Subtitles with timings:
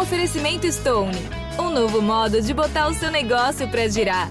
[0.00, 1.10] Oferecimento Stone.
[1.58, 4.30] Um novo modo de botar o seu negócio para girar.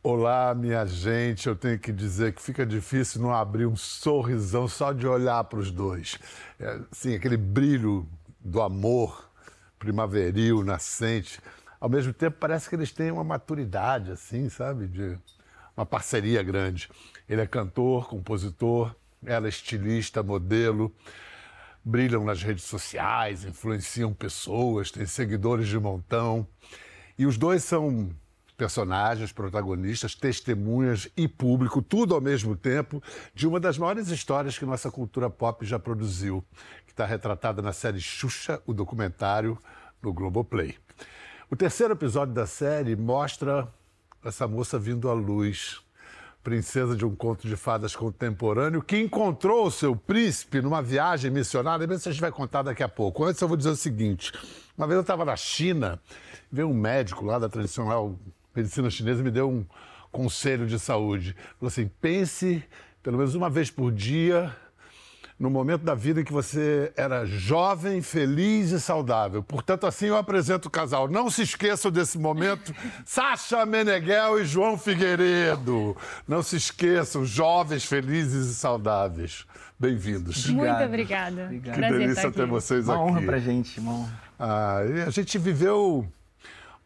[0.00, 1.48] Olá, minha gente.
[1.48, 5.58] Eu tenho que dizer que fica difícil não abrir um sorrisão só de olhar para
[5.58, 6.20] os dois.
[6.60, 8.08] É, assim, aquele brilho
[8.38, 9.28] do amor
[9.76, 11.40] primaveril, nascente.
[11.80, 14.86] Ao mesmo tempo, parece que eles têm uma maturidade, assim, sabe?
[14.86, 15.18] De
[15.76, 16.88] uma parceria grande.
[17.28, 18.94] Ele é cantor, compositor,
[19.24, 20.92] ela é estilista, modelo.
[21.84, 26.46] Brilham nas redes sociais, influenciam pessoas, têm seguidores de montão.
[27.18, 28.10] E os dois são
[28.56, 33.02] personagens, protagonistas, testemunhas e público, tudo ao mesmo tempo,
[33.34, 36.44] de uma das maiores histórias que nossa cultura pop já produziu,
[36.86, 39.58] que está retratada na série Xuxa, o documentário,
[40.00, 40.76] no Globoplay.
[41.50, 43.68] O terceiro episódio da série mostra
[44.24, 45.80] essa moça vindo à luz,
[46.42, 51.86] princesa de um conto de fadas contemporâneo, que encontrou o seu príncipe numa viagem missionária,
[51.86, 53.24] mesmo se a gente vai contar daqui a pouco.
[53.24, 54.32] Antes eu vou dizer o seguinte,
[54.76, 56.00] uma vez eu estava na China,
[56.50, 58.18] veio um médico lá da tradicional
[58.54, 59.64] medicina chinesa me deu um
[60.10, 61.34] conselho de saúde.
[61.58, 62.62] Falou assim: pense
[63.02, 64.54] pelo menos uma vez por dia
[65.42, 69.42] no momento da vida em que você era jovem, feliz e saudável.
[69.42, 71.08] Portanto, assim eu apresento o casal.
[71.08, 72.72] Não se esqueçam desse momento.
[73.04, 75.96] Sasha Meneghel e João Figueiredo.
[76.28, 79.44] Não se esqueçam, jovens, felizes e saudáveis.
[79.76, 80.46] Bem-vindos.
[80.46, 81.48] Muito obrigada.
[81.48, 83.02] Que delícia ter vocês uma aqui.
[83.02, 84.20] Uma honra pra gente, uma honra.
[84.38, 86.06] Ah, a gente viveu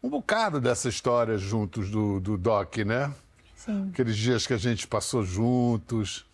[0.01, 3.11] um bocado dessa história juntos do, do Doc, né?
[3.55, 3.91] Sim.
[3.93, 6.26] Aqueles dias que a gente passou juntos.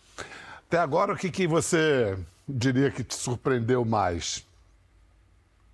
[0.74, 4.44] Até agora, o que, que você diria que te surpreendeu mais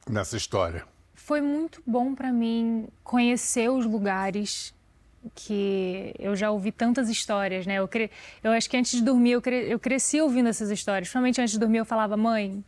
[0.07, 0.85] nessa história?
[1.15, 4.75] Foi muito bom para mim conhecer os lugares
[5.35, 7.77] que eu já ouvi tantas histórias, né?
[7.77, 8.11] Eu, cre...
[8.45, 9.73] eu acho que antes de dormir, eu, cre...
[9.73, 11.09] eu cresci ouvindo essas histórias.
[11.09, 12.63] Principalmente antes de dormir, eu falava, mãe,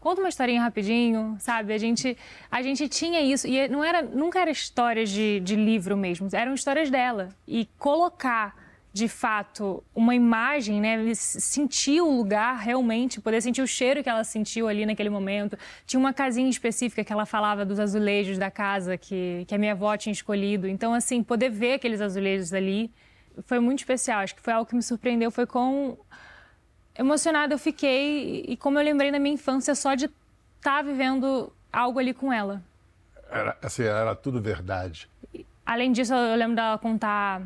[0.00, 1.74] conta uma historinha rapidinho, sabe?
[1.74, 2.16] A gente,
[2.50, 6.54] a gente tinha isso e não era, nunca era histórias de, de livro mesmo, eram
[6.54, 7.28] histórias dela.
[7.46, 8.63] E colocar
[8.94, 14.22] de fato uma imagem, né, sentir o lugar realmente, poder sentir o cheiro que ela
[14.22, 15.58] sentiu ali naquele momento.
[15.84, 19.72] Tinha uma casinha específica que ela falava dos azulejos da casa que, que a minha
[19.72, 20.68] avó tinha escolhido.
[20.68, 22.88] Então, assim, poder ver aqueles azulejos ali
[23.42, 24.20] foi muito especial.
[24.20, 25.98] Acho que foi algo que me surpreendeu, foi com
[26.96, 30.14] emocionada eu fiquei e como eu lembrei da minha infância só de estar
[30.60, 32.62] tá vivendo algo ali com ela.
[33.28, 35.10] Era, assim, era tudo verdade.
[35.66, 37.42] Além disso, eu lembro dela contar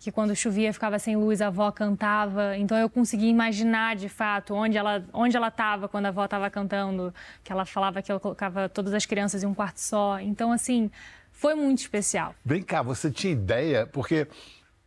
[0.00, 2.56] que quando chovia ficava sem luz, a avó cantava.
[2.56, 6.48] Então eu consegui imaginar de fato onde ela onde ela estava quando a avó estava
[6.48, 10.18] cantando, que ela falava que ela colocava todas as crianças em um quarto só.
[10.18, 10.90] Então assim,
[11.30, 12.34] foi muito especial.
[12.42, 14.26] Vem cá, você tinha ideia porque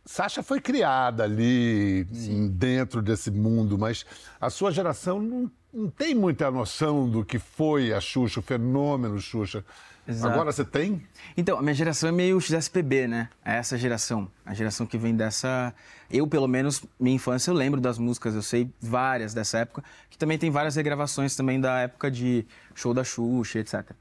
[0.04, 2.48] Sasha foi criada ali Sim.
[2.48, 4.04] dentro desse mundo, mas
[4.40, 9.20] a sua geração não, não, tem muita noção do que foi a Xuxa, o fenômeno
[9.20, 9.64] Xuxa.
[10.06, 10.34] Exato.
[10.34, 11.02] Agora você tem?
[11.36, 13.28] Então, a minha geração é meio XSPB, né?
[13.44, 14.30] É essa geração.
[14.44, 15.74] A geração que vem dessa.
[16.10, 20.18] Eu, pelo menos, minha infância, eu lembro das músicas, eu sei várias dessa época, que
[20.18, 23.92] também tem várias regravações também da época de show da Xuxa, etc.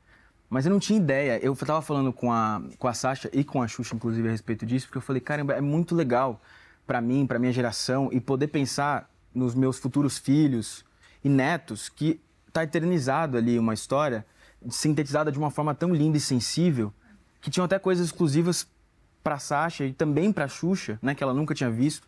[0.50, 1.40] Mas eu não tinha ideia.
[1.42, 4.66] Eu estava falando com a, com a Sasha e com a Xuxa, inclusive, a respeito
[4.66, 6.42] disso, porque eu falei, caramba, é muito legal
[6.86, 10.84] para mim, para minha geração, e poder pensar nos meus futuros filhos
[11.24, 14.26] e netos, que está eternizado ali uma história
[14.70, 16.94] sintetizada de uma forma tão linda e sensível,
[17.42, 18.68] que tinham até coisas exclusivas
[19.24, 22.08] para Sasha e também para Xuxa, né, que ela nunca tinha visto.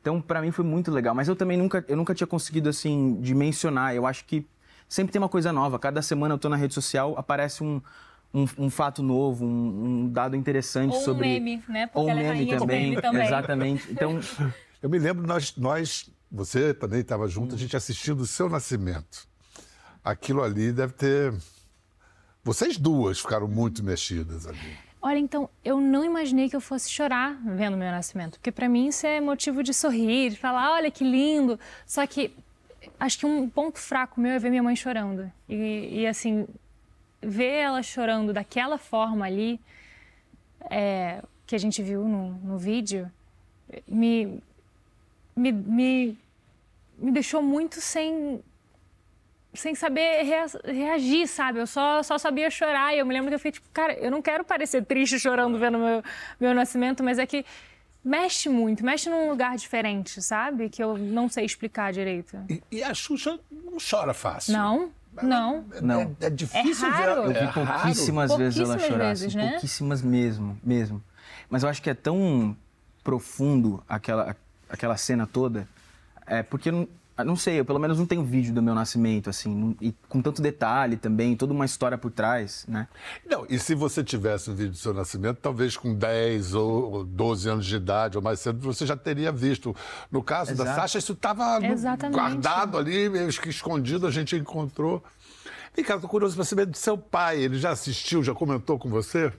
[0.00, 3.18] Então, para mim foi muito legal, mas eu também nunca eu nunca tinha conseguido assim
[3.20, 3.94] dimensionar.
[3.94, 4.46] Eu acho que
[4.88, 5.78] sempre tem uma coisa nova.
[5.78, 7.80] Cada semana eu estou na rede social, aparece um,
[8.32, 9.48] um, um fato novo, um,
[10.04, 11.26] um, dado interessante Ou sobre.
[11.26, 11.86] Um meme, né?
[11.86, 12.90] Porque Ou um ela é meme é também.
[12.90, 13.26] Meme também.
[13.26, 13.90] Exatamente.
[13.90, 14.20] Então.
[14.82, 19.26] Eu me lembro, nós, nós você também estava junto, a gente assistindo o seu nascimento.
[20.04, 21.32] Aquilo ali deve ter.
[22.44, 24.78] Vocês duas ficaram muito mexidas ali.
[25.00, 28.32] Olha, então, eu não imaginei que eu fosse chorar vendo meu nascimento.
[28.32, 31.58] Porque para mim isso é motivo de sorrir, de falar, olha que lindo.
[31.86, 32.34] Só que
[33.00, 35.30] acho que um ponto fraco meu é ver minha mãe chorando.
[35.48, 36.46] E, e assim,
[37.20, 39.58] ver ela chorando daquela forma ali,
[40.70, 43.10] é, que a gente viu no, no vídeo,
[43.88, 44.42] me,
[45.34, 46.18] me, me,
[46.98, 48.42] me deixou muito sem
[49.54, 50.22] sem saber
[50.64, 51.60] reagir, sabe?
[51.60, 52.94] Eu só, só sabia chorar.
[52.94, 55.58] E eu me lembro que eu fiquei tipo, cara, eu não quero parecer triste chorando
[55.58, 56.02] vendo meu,
[56.40, 57.44] meu nascimento, mas é que
[58.04, 60.68] mexe muito, mexe num lugar diferente, sabe?
[60.68, 62.36] Que eu não sei explicar direito.
[62.50, 64.52] E, e a Xuxa não chora fácil.
[64.52, 64.90] Não,
[65.22, 65.64] não.
[65.72, 66.16] É, não.
[66.20, 67.22] É, é difícil é raro.
[67.22, 67.28] ver.
[67.28, 68.42] Eu vi é pouquíssimas raro.
[68.42, 69.08] vezes ela Pouquíssimas chorar.
[69.08, 69.50] vezes, assim, né?
[69.52, 71.02] Pouquíssimas mesmo, mesmo.
[71.48, 72.56] Mas eu acho que é tão
[73.02, 74.36] profundo aquela,
[74.68, 75.68] aquela cena toda,
[76.26, 76.88] é porque não,
[77.22, 80.42] não sei, eu pelo menos não tenho vídeo do meu nascimento, assim, e com tanto
[80.42, 82.88] detalhe também, toda uma história por trás, né?
[83.24, 87.48] Não, e se você tivesse um vídeo do seu nascimento, talvez com 10 ou 12
[87.48, 89.76] anos de idade ou mais cedo, você já teria visto.
[90.10, 90.68] No caso Exato.
[90.68, 91.60] da Sasha, isso estava
[92.10, 95.02] guardado ali, meio que escondido, a gente encontrou.
[95.76, 97.40] E, cara, tô curioso para saber do seu pai.
[97.40, 99.32] Ele já assistiu, já comentou com você?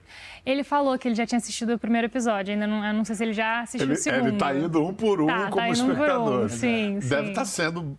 [0.46, 2.54] Ele falou que ele já tinha assistido o primeiro episódio.
[2.54, 4.28] Ainda não, não sei se ele já assistiu ele, o segundo.
[4.28, 6.40] Ele tá indo um por um tá, como tá espectador.
[6.40, 6.50] Um né?
[6.50, 7.98] sim, Deve estar tá sendo,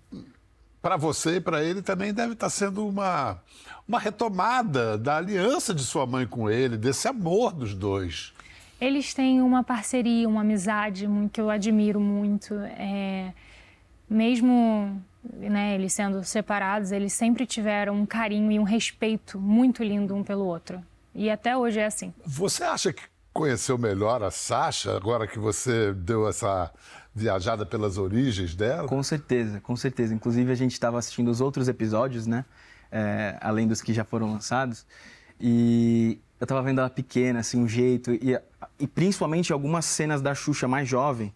[0.82, 3.40] para você e para ele também, deve estar tá sendo uma,
[3.88, 8.34] uma retomada da aliança de sua mãe com ele, desse amor dos dois.
[8.78, 12.54] Eles têm uma parceria, uma amizade que eu admiro muito.
[12.54, 13.32] É,
[14.08, 15.02] mesmo
[15.34, 20.22] né, eles sendo separados, eles sempre tiveram um carinho e um respeito muito lindo um
[20.22, 20.82] pelo outro.
[21.14, 22.12] E até hoje é assim.
[22.24, 23.02] Você acha que
[23.32, 26.72] conheceu melhor a Sasha agora que você deu essa
[27.14, 28.88] viajada pelas origens dela?
[28.88, 30.14] Com certeza, com certeza.
[30.14, 32.44] Inclusive a gente estava assistindo os outros episódios, né?
[32.92, 34.86] É, além dos que já foram lançados.
[35.40, 38.12] E eu estava vendo ela pequena, assim, um jeito.
[38.12, 38.38] E,
[38.78, 41.32] e principalmente algumas cenas da Xuxa mais jovem.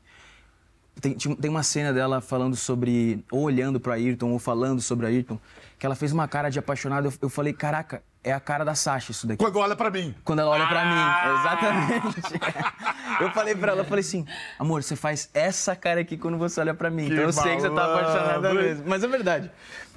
[1.00, 5.38] Tem, tem uma cena dela falando sobre, ou olhando para Ayrton, ou falando sobre Ayrton,
[5.78, 7.08] que ela fez uma cara de apaixonada.
[7.08, 9.42] Eu, eu falei, caraca, é a cara da Sasha isso daqui.
[9.42, 10.14] Quando olha para mim.
[10.24, 10.84] Quando ela olha para ah!
[10.84, 12.40] mim, exatamente.
[13.22, 14.26] eu falei para ela, eu falei assim,
[14.58, 17.06] amor, você faz essa cara aqui quando você olha para mim.
[17.06, 18.84] Que então eu sei que você tá apaixonada mesmo.
[18.86, 19.50] Mas é verdade.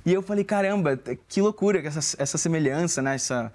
[0.05, 0.97] E eu falei, caramba,
[1.27, 3.15] que loucura essa, essa semelhança, né?
[3.15, 3.51] Essa...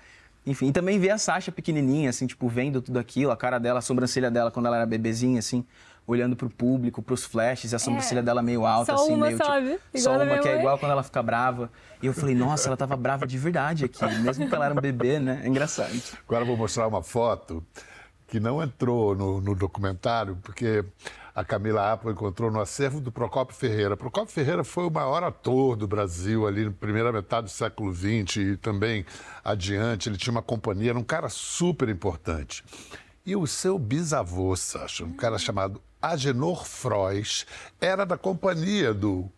[0.47, 3.81] Enfim, e também ver a Sasha pequenininha, assim, tipo, vendo tudo aquilo, a cara dela,
[3.81, 5.65] a sobrancelha dela quando ela era bebezinha, assim,
[6.09, 9.27] olhando pro público, pros flashes, e a sobrancelha é, dela meio alta, só assim, uma,
[9.27, 9.73] meio sabe?
[9.73, 11.71] tipo, só uma que é igual quando ela fica brava.
[12.03, 14.81] E eu falei, nossa, ela tava brava de verdade aqui, mesmo que ela era um
[14.81, 15.43] bebê, né?
[15.45, 15.93] É engraçado.
[16.27, 17.63] Agora eu vou mostrar uma foto
[18.27, 20.83] que não entrou no, no documentário, porque
[21.35, 23.97] a Camila Apple encontrou no acervo do Procopio Ferreira.
[23.97, 28.37] Procopio Ferreira foi o maior ator do Brasil ali na primeira metade do século XX
[28.37, 29.05] e também
[29.45, 30.09] adiante.
[30.09, 32.65] Ele tinha uma companhia, era um cara super importante.
[33.29, 37.45] E o seu bisavô, Sacha, um cara chamado Agenor Frois,
[37.79, 39.31] era da companhia do,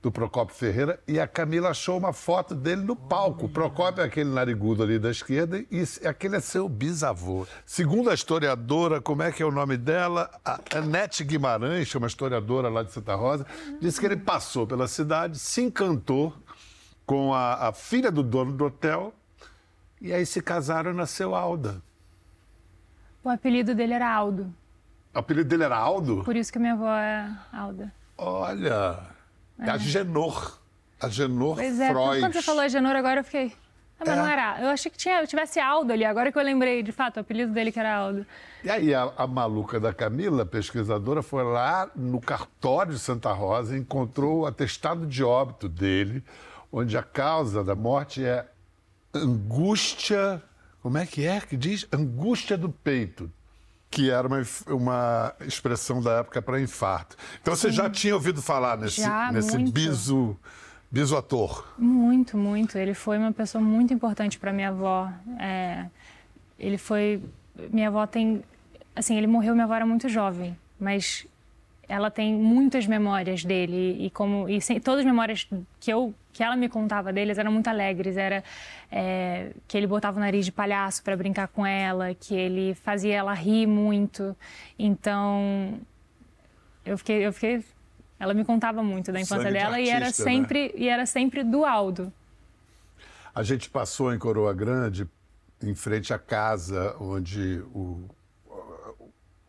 [0.00, 3.44] do Procopio Ferreira e a Camila achou uma foto dele no palco.
[3.44, 7.46] O Procopio é aquele narigudo ali da esquerda e aquele é seu bisavô.
[7.66, 10.30] Segundo a historiadora, como é que é o nome dela?
[10.42, 13.44] A Anete Guimarães, uma historiadora lá de Santa Rosa,
[13.78, 16.32] disse que ele passou pela cidade, se encantou
[17.04, 19.12] com a, a filha do dono do hotel
[20.00, 21.82] e aí se casaram e nasceu Alda.
[23.24, 24.54] O apelido dele era Aldo.
[25.14, 26.22] O apelido dele era Aldo?
[26.24, 27.90] Por isso que minha avó é Alda.
[28.18, 29.00] Olha,
[29.58, 30.58] é, a Genor.
[31.00, 32.20] A Genor pois é, Freud.
[32.20, 33.52] quando você falou a Genor, agora eu fiquei...
[33.98, 34.16] Ah, mas é.
[34.16, 34.60] não era.
[34.60, 37.52] Eu achei que tinha, tivesse Aldo ali, agora que eu lembrei, de fato, o apelido
[37.52, 38.26] dele que era Aldo.
[38.62, 43.74] E aí a, a maluca da Camila, pesquisadora, foi lá no cartório de Santa Rosa
[43.74, 46.22] e encontrou o atestado de óbito dele,
[46.70, 48.44] onde a causa da morte é
[49.14, 50.42] angústia...
[50.84, 51.88] Como é que é que diz?
[51.90, 53.32] Angústia do peito
[53.90, 57.16] que era uma, uma expressão da época para infarto.
[57.40, 57.62] Então, Sim.
[57.62, 59.72] você já tinha ouvido falar nesse, já, nesse muito.
[59.72, 60.36] biso,
[60.90, 61.72] biso ator?
[61.78, 62.76] Muito, muito.
[62.76, 65.10] Ele foi uma pessoa muito importante para minha avó.
[65.40, 65.86] É,
[66.58, 67.22] ele foi...
[67.70, 68.44] Minha avó tem...
[68.94, 71.26] Assim, ele morreu, minha avó era muito jovem, mas
[71.88, 75.48] ela tem muitas memórias dele e como e sem, todas as memórias
[75.80, 78.16] que eu que ela me contava deles eram muito alegres.
[78.16, 78.42] Era
[78.90, 83.14] é, que ele botava o nariz de palhaço para brincar com ela que ele fazia
[83.14, 84.36] ela rir muito.
[84.78, 85.78] Então
[86.84, 87.64] eu fiquei eu fiquei
[88.18, 90.70] ela me contava muito da infância Sangue de dela e artista, era sempre né?
[90.74, 92.12] e era sempre do Aldo.
[93.34, 95.08] A gente passou em Coroa Grande
[95.62, 98.08] em frente à casa onde o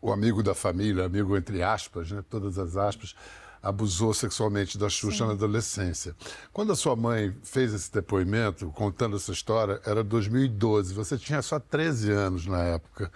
[0.00, 3.14] o amigo da família, amigo entre aspas, né, todas as aspas,
[3.62, 5.26] abusou sexualmente da Xuxa Sim.
[5.26, 6.14] na adolescência.
[6.52, 10.94] Quando a sua mãe fez esse depoimento, contando essa história, era 2012.
[10.94, 13.10] Você tinha só 13 anos na época.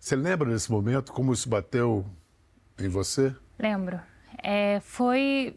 [0.00, 1.12] Você lembra desse momento?
[1.12, 2.04] Como isso bateu
[2.78, 3.34] em você?
[3.58, 4.00] Lembro.
[4.42, 5.56] É, foi.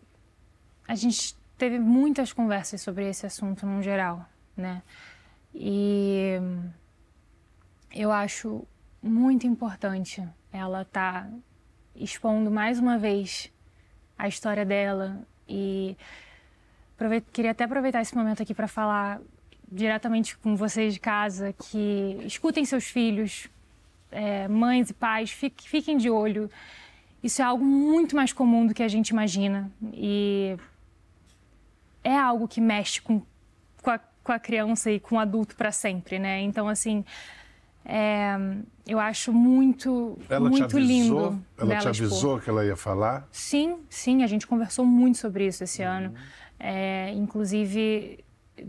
[0.87, 4.83] A gente teve muitas conversas sobre esse assunto no geral, né?
[5.53, 6.39] E
[7.91, 8.65] eu acho
[9.01, 11.29] muito importante ela tá
[11.95, 13.51] expondo mais uma vez
[14.17, 15.95] a história dela e
[17.31, 19.21] queria até aproveitar esse momento aqui para falar
[19.71, 23.47] diretamente com vocês de casa que escutem seus filhos,
[24.11, 26.49] é, mães e pais, fiquem, fiquem de olho.
[27.23, 30.57] Isso é algo muito mais comum do que a gente imagina e
[32.03, 33.21] é algo que mexe com,
[33.81, 36.41] com, a, com a criança e com o adulto para sempre, né?
[36.41, 37.05] Então, assim,
[37.85, 38.35] É,
[38.87, 41.29] eu acho muito, Ela muito te avisou?
[41.31, 41.45] lindo.
[41.57, 41.89] Ela te expor.
[41.89, 43.27] avisou que ela ia falar?
[43.31, 45.87] Sim, sim, a gente conversou muito sobre isso esse Uhum.
[45.89, 46.13] ano.
[46.59, 48.23] É, inclusive,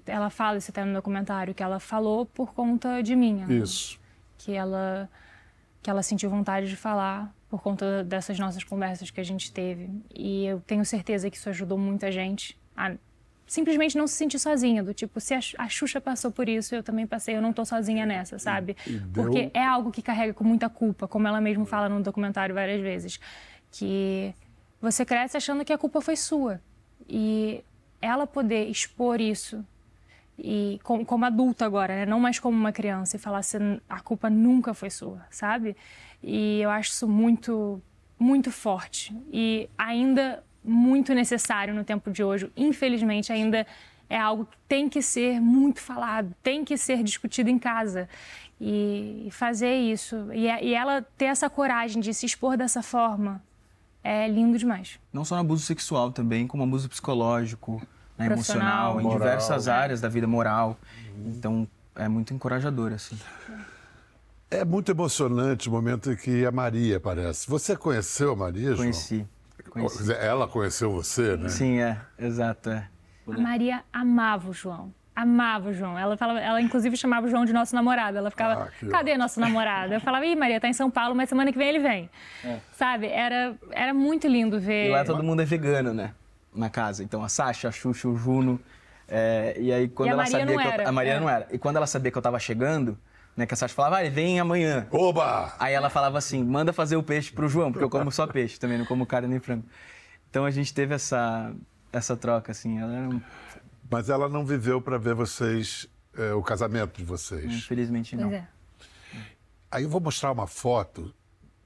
[0.07, 3.43] ela fala isso até no documentário, que ela falou por conta de mim.
[3.43, 3.99] ela- Isso.
[4.39, 5.09] Que ela,
[5.83, 9.91] que ela sentiu vontade de falar por conta dessas nossas conversas que a gente teve.
[10.15, 12.95] E eu tenho certeza que isso ajudou muita gente a
[13.51, 14.81] simplesmente não se sentir sozinha.
[14.83, 17.53] Do tipo, se a Xu- a Xuxa passou por isso, eu também passei, eu não
[17.53, 18.77] tô sozinha nessa, sabe?
[18.87, 22.55] deu- Porque é algo que carrega com muita culpa, como ela mesma fala no documentário
[22.55, 23.19] várias vezes.
[23.73, 24.33] Que
[24.81, 26.61] você cresce achando que a culpa foi sua.
[27.09, 27.65] E
[28.01, 29.65] ela poder expor isso
[30.39, 32.07] e como, como adulta agora, né?
[32.07, 35.77] não mais como uma criança, e falar assim, a culpa nunca foi sua, sabe?
[36.23, 37.83] E eu acho isso muito,
[38.19, 42.51] muito forte e ainda muito necessário no tempo de hoje.
[42.57, 43.67] Infelizmente, ainda
[44.09, 48.09] é algo que tem que ser muito falado, tem que ser discutido em casa.
[48.63, 53.43] E, e fazer isso, e, e ela ter essa coragem de se expor dessa forma,
[54.05, 55.01] é lindo demais.
[55.11, 57.81] Não só no abuso sexual também, como abuso psicológico,
[58.19, 59.19] né, emocional, em Moral.
[59.19, 60.79] diversas áreas da vida moral.
[61.25, 63.19] Então, é muito encorajador, assim.
[64.51, 67.49] É muito emocionante o momento em que a Maria aparece.
[67.49, 68.79] Você conheceu a Maria, João?
[68.79, 69.27] Conheci.
[69.71, 70.13] Conheci.
[70.13, 71.49] Ela conheceu você, né?
[71.49, 72.71] Sim, é, exato.
[72.71, 72.89] É.
[73.29, 74.93] A Maria amava o João.
[75.15, 75.99] Amava o João.
[75.99, 78.17] Ela, falava, ela inclusive chamava o João de nosso namorado.
[78.17, 79.93] Ela ficava, Ah, cadê nosso namorado?
[79.93, 82.11] Eu falava, ih, Maria, tá em São Paulo, mas semana que vem ele vem.
[82.73, 83.07] Sabe?
[83.07, 84.87] Era, era muito lindo ver.
[84.89, 86.13] E lá todo mundo é vegano, né?
[86.55, 87.05] Na casa.
[87.05, 88.59] Então a Sasha, a Xuxa, o Juno.
[89.09, 91.13] é, e aí quando E a ela Maria sabia não que eu, era, a Maria
[91.13, 91.21] é.
[91.21, 91.47] não era.
[91.53, 92.99] E quando ela sabia que eu tava chegando,
[93.41, 93.47] né?
[93.47, 94.87] Que a Sasha falava, ah, vem amanhã.
[94.91, 95.55] Oba!
[95.59, 98.59] Aí ela falava assim, manda fazer o peixe pro João, porque eu como só peixe
[98.59, 99.65] também, não como carne nem frango.
[100.29, 101.53] Então a gente teve essa,
[101.93, 102.79] essa troca, assim.
[102.79, 103.21] Ela era um...
[103.91, 107.53] Mas ela não viveu para ver vocês, é, o casamento de vocês.
[107.53, 108.29] Infelizmente não.
[108.29, 108.49] Pois é.
[109.71, 111.13] Aí eu vou mostrar uma foto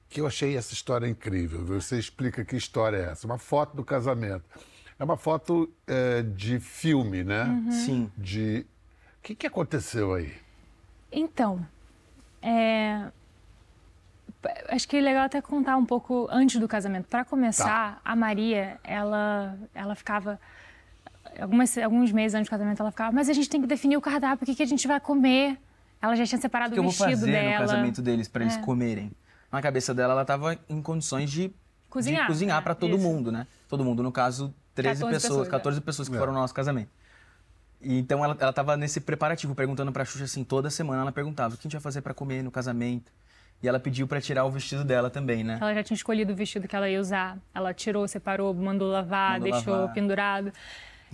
[0.07, 1.65] que eu achei essa história incrível.
[1.65, 3.27] Você explica que história é essa.
[3.27, 4.45] Uma foto do casamento.
[4.97, 7.43] É uma foto é, de filme, né?
[7.43, 7.71] Uhum.
[7.71, 8.11] Sim.
[8.17, 8.65] De.
[9.19, 10.31] O que, que aconteceu aí?
[11.17, 11.65] Então,
[12.41, 13.05] é,
[14.69, 17.07] acho que é legal até contar um pouco antes do casamento.
[17.07, 20.39] Para começar, a Maria, ela, ela ficava
[21.39, 24.01] algumas, alguns meses antes do casamento, ela ficava, mas a gente tem que definir o
[24.01, 25.57] cardápio, o que, que a gente vai comer.
[26.01, 27.53] Ela já tinha separado O que eu o vou vestido fazer dela.
[27.53, 28.61] no casamento deles para eles É.
[28.61, 29.11] comerem?
[29.51, 31.51] Na cabeça dela, ela tava em condições de
[31.89, 33.03] Cozinhar, de cozinhar é, para todo isso.
[33.07, 33.47] mundo, né?
[33.69, 35.51] Todo mundo, no caso, 13 14 pessoas, pessoas, é.
[35.51, 36.19] 14 pessoas que É.
[36.19, 36.89] foram no nosso casamento.
[37.85, 41.53] E então ela, ela tava nesse preparativo, perguntando pra Xuxa assim, toda semana ela perguntava
[41.53, 43.11] o que a gente vai fazer para comer no casamento.
[43.61, 45.59] E ela pediu para tirar o vestido dela também, né?
[45.61, 47.37] Ela já tinha escolhido o vestido que ela ia usar.
[47.53, 49.93] Ela tirou, separou, mandou lavar, Mandou deixou lavar.
[49.93, 50.51] pendurado.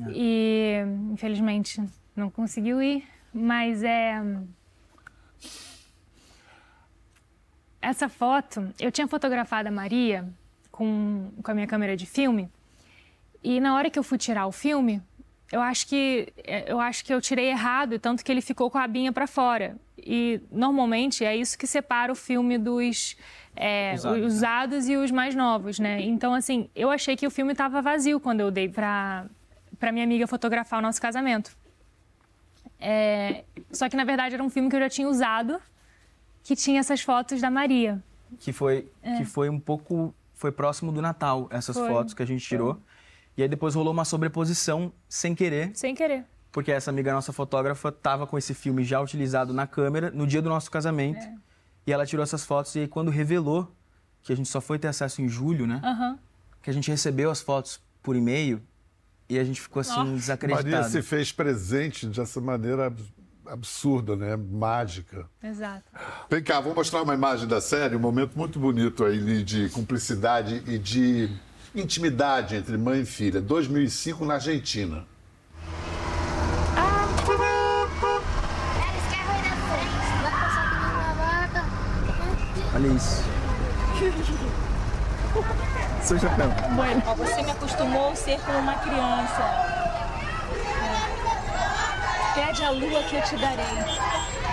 [0.09, 0.77] E
[1.11, 1.83] infelizmente
[2.15, 4.21] não conseguiu ir, mas é
[7.81, 10.27] essa foto, eu tinha fotografado a Maria
[10.71, 12.49] com, com a minha câmera de filme.
[13.43, 15.01] E na hora que eu fui tirar o filme,
[15.51, 16.31] eu acho que
[16.65, 19.75] eu acho que eu tirei errado, tanto que ele ficou com a abinha para fora.
[19.97, 23.15] E normalmente é isso que separa o filme dos
[23.55, 24.25] é, Usados, né?
[24.25, 26.01] usados e os mais novos, né?
[26.01, 29.25] Então assim, eu achei que o filme estava vazio quando eu dei para
[29.77, 31.55] para minha amiga fotografar o nosso casamento.
[32.79, 35.59] É, só que na verdade era um filme que eu já tinha usado,
[36.43, 38.01] que tinha essas fotos da Maria.
[38.39, 40.13] Que foi, que foi um pouco.
[40.33, 41.79] Foi próximo do Natal, essas É.
[41.79, 42.79] Foi, fotos que a gente tirou.
[43.41, 46.25] E aí depois rolou uma sobreposição sem querer, Sem querer.
[46.51, 50.43] porque essa amiga nossa fotógrafa tava com esse filme já utilizado na câmera no dia
[50.43, 51.17] do nosso casamento.
[51.25, 51.33] É.
[51.87, 53.67] E ela tirou essas fotos e aí quando revelou
[54.21, 55.81] que a gente só foi ter acesso em julho, né?
[55.83, 56.19] Aham.
[56.61, 58.61] Que a gente recebeu as fotos por e-mail
[59.27, 60.11] e a gente ficou assim Nossa.
[60.11, 60.69] desacreditado.
[60.69, 63.11] Maria se fez presente dessa maneira abs-
[63.47, 64.35] absurda, né?
[64.35, 65.27] Mágica.
[65.41, 65.83] Exato.
[66.29, 70.61] Vem cá, vou mostrar uma imagem da série, um momento muito bonito aí de cumplicidade
[70.67, 71.27] e de
[71.73, 73.41] intimidade entre mãe e filha.
[73.41, 75.05] 2005 na Argentina.
[82.73, 83.23] Olha isso.
[86.01, 86.49] Seu chapéu.
[86.75, 87.01] Bueno.
[87.17, 89.71] Você me acostumou a ser como uma criança.
[92.33, 93.65] Pede a lua que eu te darei.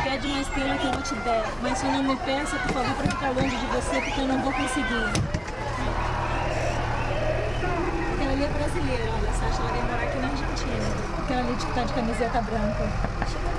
[0.03, 1.45] Pede uma estrela que eu vou te dar.
[1.63, 4.43] Mas só não me peça, por favor, para ficar longe de você, porque eu não
[4.43, 5.38] vou conseguir.
[8.89, 11.23] Ali é brasileira, olha, Sasha, ela vai morar aqui na Argentina.
[11.23, 12.85] Aquela ali de, tá de camiseta branca.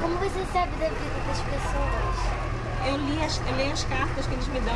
[0.01, 2.39] Como você sabe da vida das pessoas?
[2.87, 4.75] Eu li as, eu leio as cartas que eles me dão.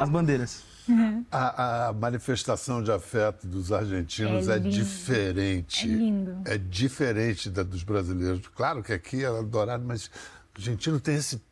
[0.00, 0.64] As bandeiras.
[1.30, 5.84] A, a manifestação de afeto dos argentinos É é, diferente.
[5.84, 6.36] É lindo.
[6.44, 8.48] É diferente da dos brasileiros.
[8.48, 10.10] Claro que aqui é adorado, mas
[10.54, 11.42] o argentino tem esse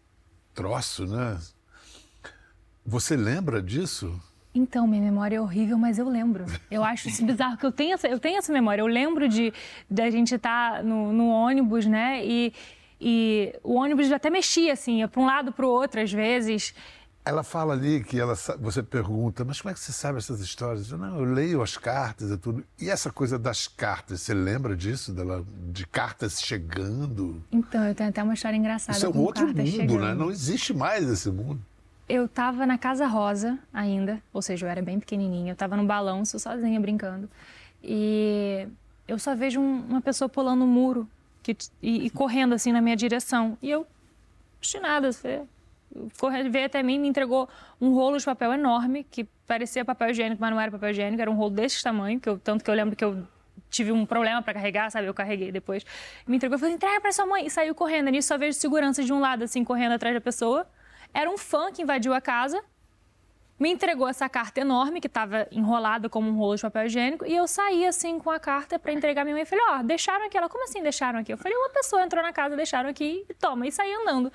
[0.55, 1.39] troço, né?
[2.85, 4.21] Você lembra disso?
[4.55, 6.45] Então, minha memória é horrível, mas eu lembro.
[6.71, 8.83] Eu acho isso bizarro, que eu tenho essa, eu tenho essa memória.
[8.83, 9.53] Eu lembro de
[9.89, 12.25] da gente estar no, no ônibus, né?
[12.25, 12.53] E,
[13.01, 16.75] e o ônibus até mexia, assim, para um lado, para o outro, às vezes.
[17.23, 20.91] Ela fala ali que ela, você pergunta, mas como é que você sabe essas histórias?
[20.91, 22.65] Eu, não, eu leio as cartas e tudo.
[22.81, 25.13] E essa coisa das cartas, você lembra disso?
[25.13, 27.43] Dela, de cartas chegando?
[27.53, 28.97] Então, eu tenho até uma história engraçada.
[28.97, 29.67] Isso é um outro mundo, né?
[29.67, 30.15] chegando.
[30.19, 31.61] Não existe mais esse mundo.
[32.09, 35.53] Eu tava na Casa Rosa ainda, ou seja, eu era bem pequenininha.
[35.53, 37.29] Eu tava no balanço, sozinha, brincando.
[37.85, 38.67] E
[39.07, 41.07] eu só vejo um- uma pessoa pulando um muro
[41.43, 43.57] que, e, e correndo assim na minha direção.
[43.63, 43.87] E eu,
[44.59, 45.43] obstinada, falei,
[46.19, 47.49] correndo, veio até mim, me entregou
[47.81, 51.31] um rolo de papel enorme, que parecia papel higiênico, mas não era papel higiênico, era
[51.31, 53.27] um rolo desse tamanho, que eu, tanto que eu lembro que eu
[53.69, 55.07] tive um problema para carregar, sabe?
[55.07, 55.85] Eu carreguei depois.
[56.27, 57.47] Me entregou, eu falei, entrega para sua mãe.
[57.47, 58.09] E saiu correndo.
[58.11, 60.67] E só vejo segurança de um lado, assim, correndo atrás da pessoa.
[61.15, 62.63] Era um fã que invadiu a casa,
[63.59, 67.37] me entregou essa carta enorme, que estava enrolada como um rolo de papel higiênico, e
[67.37, 69.45] eu saí assim com a carta para entregar minha mãe.
[69.45, 70.37] Falei, ó, deixaram aqui.
[70.39, 71.33] Ela, como assim deixaram aqui?
[71.33, 74.33] Eu falei, uma pessoa entrou na casa, deixaram aqui e toma, e saí andando.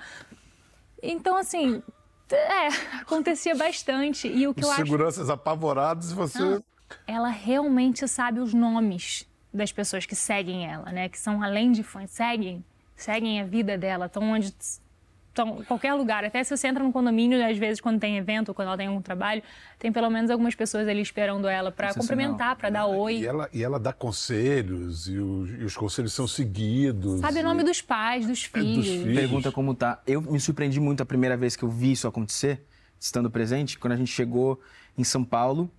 [1.02, 1.82] Então, assim,
[2.30, 2.68] é,
[3.00, 4.28] acontecia bastante.
[4.28, 4.84] E o que Os eu acho.
[4.84, 6.62] seguranças apavorados e você.
[7.06, 11.08] Ela realmente sabe os nomes das pessoas que seguem ela, né?
[11.08, 14.54] Que são além de fãs, seguem, seguem a vida dela, estão onde
[15.36, 16.24] estão, qualquer lugar.
[16.24, 19.02] Até se você entra no condomínio, às vezes quando tem evento, quando ela tem algum
[19.02, 19.42] trabalho,
[19.78, 23.18] tem pelo menos algumas pessoas ali esperando ela para cumprimentar, para dar oi.
[23.18, 27.20] E ela, e ela dá conselhos, e os, e os conselhos são seguidos.
[27.20, 28.86] Sabe o e- nome dos pais, dos filhos.
[28.86, 29.14] filhos.
[29.14, 30.00] Pergunta como tá.
[30.06, 32.64] Eu me surpreendi muito a primeira vez que eu vi isso acontecer,
[32.98, 34.60] estando presente, quando a gente chegou
[34.96, 35.70] em São Paulo.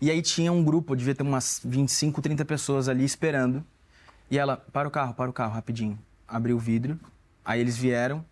[0.00, 3.64] E aí tinha um grupo, devia ter umas 25, 30 pessoas ali esperando.
[4.30, 5.98] E ela, para o carro, para o carro, rapidinho.
[6.28, 6.98] Abriu o vidro.
[7.44, 8.24] Aí eles vieram.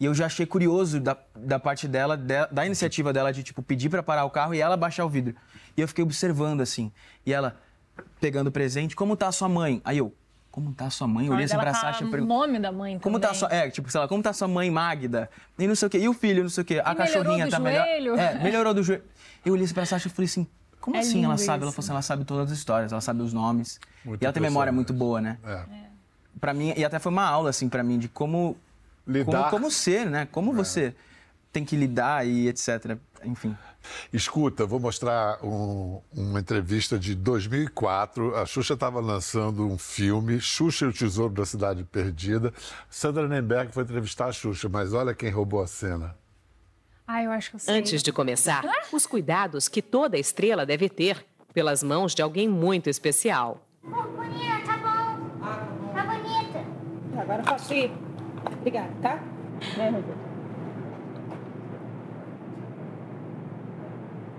[0.00, 3.62] E eu já achei curioso da, da parte dela, de- da iniciativa dela de, tipo,
[3.62, 5.36] pedir para parar o carro e ela baixar o vidro.
[5.76, 6.90] E eu fiquei observando, assim.
[7.26, 7.56] E ela,
[8.18, 9.82] pegando o presente, como tá a sua mãe?
[9.84, 10.14] Aí eu,
[10.50, 11.26] como tá a sua mãe?
[11.26, 13.38] Eu olhei assim pra fala Sasha e o nome da mãe Como tá a também.
[13.40, 13.54] sua.
[13.54, 15.28] É, tipo, sei lá, como tá sua mãe Magda?
[15.58, 15.98] E não sei o quê.
[15.98, 16.80] E o filho, não sei o quê.
[16.82, 17.84] A E cachorrinha melhorou do tá melhor.
[17.86, 18.14] joelho?
[18.18, 19.04] É, melhorou do joelho.
[19.44, 20.46] Eu olhei assim pra Sasha e falei assim.
[20.80, 21.62] Como É assim ela sabe?
[21.62, 21.76] Ela isso.
[21.76, 23.78] falou assim, ela sabe todas as histórias, ela sabe os nomes.
[24.02, 25.36] Muito e ela tem memória muito boa, né?
[25.44, 25.64] É.
[26.40, 28.56] Pra mim, e até foi uma aula, assim, pra mim, de como.
[29.04, 29.50] Como, Lidar.
[29.50, 30.22] como ser, né?
[30.22, 30.26] É.
[30.26, 30.94] Como você
[31.52, 32.96] tem que lidar e etc.
[33.24, 33.56] Enfim.
[34.12, 38.36] Escuta, vou mostrar um- uma entrevista de 2004.
[38.36, 42.52] A Xuxa estava lançando um filme, Xuxa e o Tesouro da Cidade Perdida.
[42.88, 46.14] Sandra Nemberg foi entrevistar a Xuxa, mas olha quem roubou a cena.
[47.06, 47.74] Ah, eu acho que eu sei.
[47.78, 52.88] Antes de começar, os cuidados que toda estrela deve ter pelas mãos de alguém muito
[52.88, 53.66] especial.
[53.82, 55.92] Oh, bonita, tá bom.
[55.92, 57.20] Tá bonita.
[57.20, 57.90] Agora eu posso ir.
[58.46, 59.18] Obrigada, tá?
[59.76, 60.02] Né?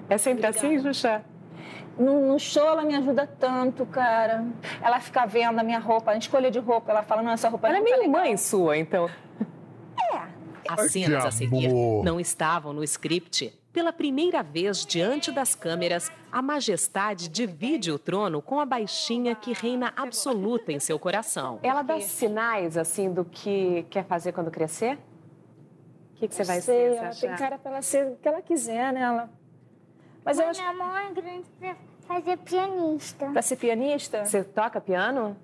[0.10, 1.24] É sempre assim, Xuxa?
[1.98, 4.46] No, no show ela me ajuda tanto, cara.
[4.82, 6.92] Ela fica vendo a minha roupa, a escolha de roupa.
[6.92, 8.22] Ela fala, não, essa roupa Ela é não tá meio legal.
[8.24, 9.10] mãe sua, então.
[10.68, 12.04] As cenas a seguir amor.
[12.04, 13.54] não estavam no script.
[13.74, 19.54] Pela primeira vez diante das câmeras, a majestade divide o trono com a baixinha que
[19.54, 21.58] reina absoluta em seu coração.
[21.64, 24.96] Ela dá sinais, assim, do que quer fazer quando crescer?
[24.96, 27.28] O que, que você Não vai sei, ser, ela Sasha?
[27.28, 29.02] tem cara pra ela ser o que ela quiser, né?
[29.02, 29.30] Ela...
[30.24, 33.26] Mas eu Mas acho minha mão é grande pra fazer pianista.
[33.32, 34.26] pra ser pianista.
[34.26, 35.36] Você toca piano?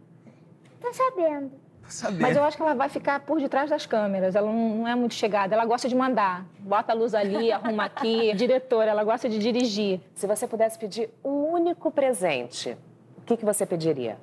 [0.82, 1.52] Tô sabendo.
[1.88, 2.22] Saber.
[2.22, 4.36] Mas eu acho que ela vai ficar por detrás das câmeras.
[4.36, 5.56] Ela não, não é muito chegada.
[5.56, 6.46] Ela gosta de mandar.
[6.60, 8.34] Bota a luz ali, arruma aqui.
[8.36, 10.02] Diretora, ela gosta de dirigir.
[10.14, 12.78] Se você pudesse pedir um único presente,
[13.18, 14.18] o que, que você pediria?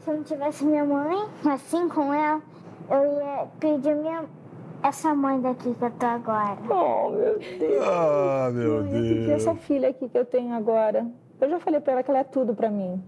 [0.00, 2.40] Se eu não tivesse minha mãe, assim com ela,
[2.90, 4.24] eu ia pedir minha...
[4.82, 6.58] essa mãe daqui que eu tô agora.
[6.68, 7.86] Oh, meu Deus.
[7.86, 11.06] Ah, meu Eu pedi essa filha aqui que eu tenho agora.
[11.40, 13.02] Eu já falei pra ela que ela é tudo pra mim.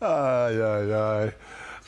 [0.00, 1.34] Ai, ai, ai.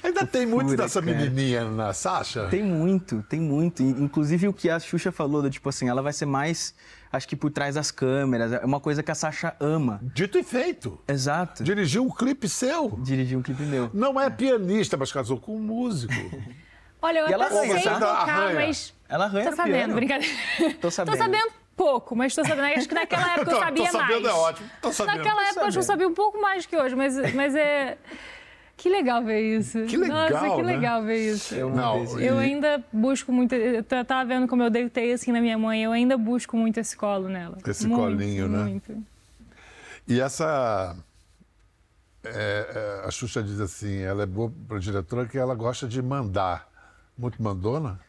[0.03, 1.15] Ainda tem muito dessa cara.
[1.17, 2.47] menininha na Sasha?
[2.49, 3.83] Tem muito, tem muito.
[3.83, 6.75] Inclusive o que a Xuxa falou, do tipo assim, ela vai ser mais,
[7.13, 8.53] acho que por trás das câmeras.
[8.53, 10.01] É uma coisa que a Sasha ama.
[10.15, 10.99] Dito e feito.
[11.07, 11.63] Exato.
[11.63, 12.91] Dirigiu um clipe seu.
[13.03, 13.91] Dirigir um clipe meu.
[13.93, 16.13] Não é pianista, mas casou com um músico.
[17.03, 17.99] Olha, eu E ela até sei arranha, tá?
[17.99, 18.55] tocar, Arranha.
[18.67, 18.95] mas...
[19.09, 19.95] Ela arranha Tô sabendo, piano.
[19.95, 20.35] brincadeira.
[20.81, 21.17] Tô sabendo.
[21.17, 22.63] Tô sabendo pouco, mas tô sabendo.
[22.79, 24.27] Acho que naquela época eu sabia tô sabendo mais.
[24.27, 24.71] é ótimo.
[24.83, 25.87] Tô sabendo, Naquela tô época acho que eu sabendo.
[25.87, 27.97] sabia um pouco mais que hoje, mas, mas é.
[28.81, 29.85] Que legal ver isso.
[29.85, 30.73] Que legal, Nossa, que né?
[30.75, 31.55] legal ver isso.
[31.55, 33.55] Eu Não, não, Eu E- ainda busco muito.
[33.55, 35.85] Eu tava vendo como eu deitei assim na minha mãe.
[35.85, 37.59] Eu ainda busco muito esse colo nela.
[37.67, 38.63] Esse Muito, colinho, né?
[38.65, 39.05] Muito.
[40.09, 40.97] E essa.
[42.25, 46.01] é, é, a Xuxa diz assim: ela é boa para diretora que ela gosta de
[46.01, 46.67] mandar.
[47.19, 48.01] Muito mandona?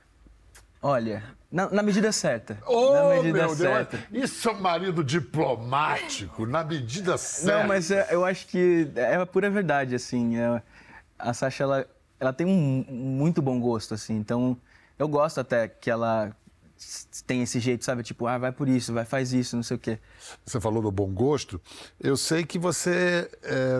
[0.81, 2.57] Olha, na, na medida certa.
[2.65, 3.97] Oh, na medida meu certa.
[4.09, 4.25] Deus!
[4.31, 7.59] Isso é um marido diplomático, na medida certa.
[7.59, 10.37] Não, mas é, eu acho que é a pura verdade, assim.
[10.37, 10.61] é-
[11.19, 11.85] a Sasha, ela,
[12.19, 14.15] ela tem um muito bom gosto, assim.
[14.15, 14.57] Então,
[14.97, 16.35] eu gosto até que ela
[17.27, 18.01] tem esse jeito, sabe?
[18.01, 19.99] Tipo, ah, vai por isso, vai, faz isso, não sei o quê.
[20.43, 21.61] Você falou do bom gosto.
[21.99, 23.29] Eu sei que você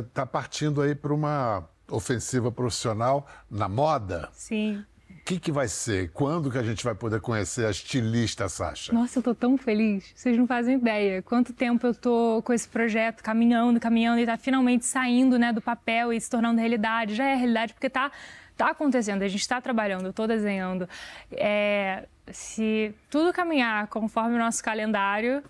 [0.08, 4.30] está partindo aí para uma ofensiva profissional na moda.
[4.34, 4.86] Sim.
[5.22, 6.12] O que, que vai ser?
[6.12, 8.92] Quando que a gente vai poder conhecer a estilista Sasha?
[8.92, 10.12] Nossa, eu tô tão feliz.
[10.16, 11.22] Vocês não fazem ideia.
[11.22, 15.62] Quanto tempo eu tô com esse projeto caminhando, caminhando e tá finalmente saindo, né, do
[15.62, 17.16] papel e se tornando realidade.
[17.16, 18.12] Já é realidade porque tá
[18.58, 19.22] tá acontecendo.
[19.22, 20.90] A gente está trabalhando, eu tô desenhando.
[21.32, 25.44] É, se tudo caminhar conforme o nosso calendário,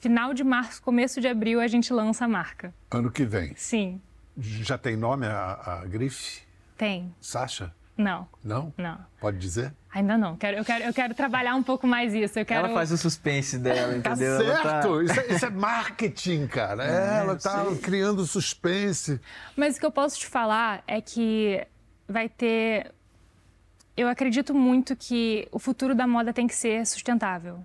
[0.00, 2.74] final de março, começo de abril a gente lança a marca.
[2.90, 3.54] Ano que vem.
[3.54, 4.00] Sim,
[4.36, 6.42] Já tem nome a, a grife?
[6.76, 7.14] tem.
[7.20, 7.72] Sasha?
[8.00, 8.72] Não, Não?
[8.78, 8.98] não.
[9.20, 9.72] Pode dizer?
[9.92, 10.36] Ainda não.
[10.36, 12.38] Quero, eu, quero, eu quero trabalhar um pouco mais isso.
[12.38, 12.66] Eu quero...
[12.66, 14.38] Ela faz o suspense dela, Tá entendeu?
[14.38, 15.02] Tá- certo!
[15.02, 16.84] Isso, é, isso é marketing, cara.
[16.84, 19.20] É, ela tá criando suspense.
[19.56, 21.66] Mas o que eu posso te falar é que
[22.08, 22.92] vai ter.
[23.96, 27.62] Eu acredito muito que o futuro da moda tem que ser sustentável.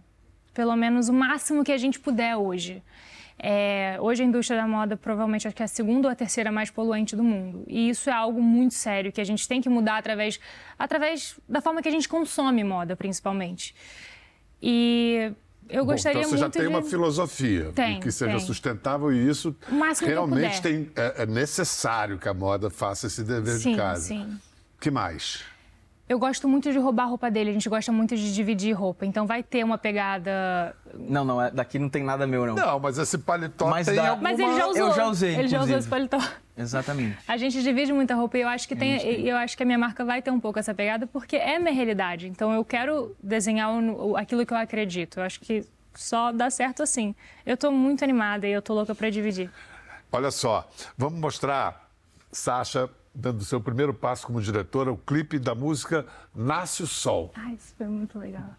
[0.54, 2.84] Pelo menos o máximo que a gente puder hoje.
[3.38, 6.52] É, hoje a indústria da moda provavelmente acho que é a segunda ou a terceira
[6.52, 7.63] mais poluente do mundo.
[7.67, 10.39] E isso é algo muito sério que a gente tem que mudar através,
[10.80, 13.76] através da forma que a gente consome moda, principalmente.
[14.62, 15.34] E
[15.69, 16.67] eu Bom, gostaria então você já muito tem de...
[16.67, 18.39] uma filosofia Tem, que seja tem.
[18.39, 19.56] sustentável e isso
[20.02, 24.02] realmente tem, é, é necessário que a moda faça esse dever Sim, de casa.
[24.08, 24.39] sim.
[24.80, 25.43] que mais?
[26.08, 29.08] Eu gosto muito de roubar a roupa dele, a gente gosta muito de dividir roupa.
[29.08, 30.76] Então vai ter uma pegada.
[30.94, 32.54] Não, não, é- daqui não tem nada meu, não.
[32.54, 34.30] Não, mas esse paletó Mas tem dá- alguma...
[34.30, 34.88] Mas ele já usou.
[34.88, 35.80] Eu já usei, Ele já usou inclusive.
[35.80, 36.20] esse paletó.
[36.56, 37.18] Exatamente.
[37.28, 39.80] A gente divide muita roupa e eu acho que tem, eu acho que a minha
[39.80, 42.28] marca vai ter um pouco essa pegada porque é minha realidade.
[42.28, 43.70] Então eu quero desenhar
[44.18, 45.20] aquilo que eu acredito.
[45.20, 45.65] Eu acho que
[45.96, 47.15] só dá certo assim.
[47.46, 49.50] Eu tô muito animada e eu tô louca para dividir.
[50.12, 51.89] Olha só, vamos mostrar
[52.32, 57.32] Sasha dando o seu primeiro passo como diretora, o clipe da música Nasce o Sol.
[57.36, 58.56] Ai, isso foi muito legal.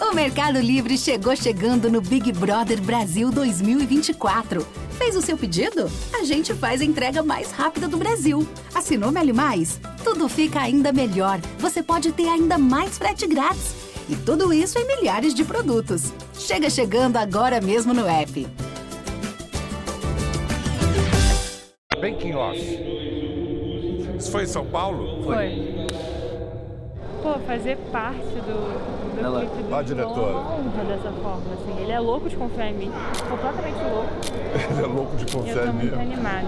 [0.00, 4.66] O Mercado Livre chegou chegando no Big Brother Brasil 2024.
[4.96, 5.90] Fez o seu pedido?
[6.14, 8.48] A gente faz a entrega mais rápida do Brasil.
[8.74, 9.78] Assinou Meli Mais?
[10.02, 11.38] Tudo fica ainda melhor.
[11.58, 13.74] Você pode ter ainda mais frete grátis.
[14.08, 16.12] E tudo isso em milhares de produtos.
[16.34, 18.46] Chega chegando agora mesmo no app.
[22.06, 22.56] Making Off.
[24.16, 25.24] Isso foi em São Paulo?
[25.24, 25.86] Foi.
[27.22, 30.36] Pô, fazer parte do, do Ela- clipe do a diretora.
[30.36, 31.82] Honra dessa forma, assim.
[31.82, 32.92] Ele é louco de confiar em mim.
[33.28, 34.08] Completamente louco.
[34.70, 36.02] Ele é louco de E eu tô confiar em muito mim.
[36.02, 36.46] animada.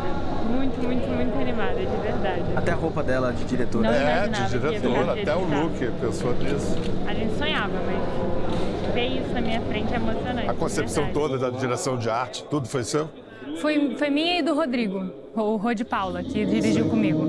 [0.49, 2.42] Muito, muito, muito animada, de verdade.
[2.57, 3.90] Até a roupa dela de diretora.
[3.90, 6.77] Não É, de diretora, até o look, pensou nisso.
[7.07, 10.49] A gente sonhava, mas ver isso na minha frente é emocionante.
[10.49, 13.09] A concepção toda da direção de arte, tudo foi seu?
[13.61, 17.27] Foi, foi minha e do Rodrigo, o Rô de Paula, que dirigiu comigo.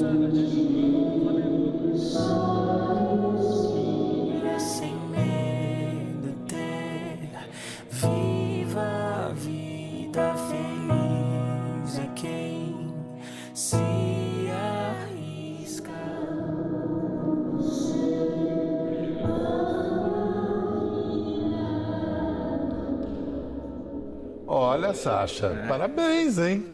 [25.19, 26.65] Olha, Sasha, parabéns, hein?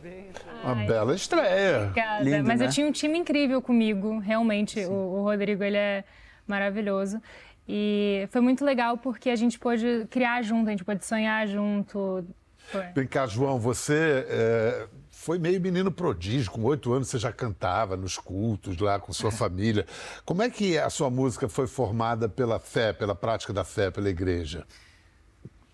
[0.63, 1.81] Uma bela estreia.
[1.84, 2.23] Obrigada.
[2.23, 2.65] Lindo, Mas né?
[2.65, 4.79] eu tinha um time incrível comigo, realmente.
[4.86, 6.03] O, o Rodrigo, ele é
[6.47, 7.21] maravilhoso.
[7.67, 12.25] E foi muito legal porque a gente pôde criar junto, a gente pôde sonhar junto.
[12.58, 12.84] Foi.
[12.95, 16.51] Vem cá, João, você é, foi meio menino prodígio.
[16.51, 19.86] Com oito anos você já cantava nos cultos lá com sua família.
[20.23, 24.10] Como é que a sua música foi formada pela fé, pela prática da fé, pela
[24.10, 24.65] igreja?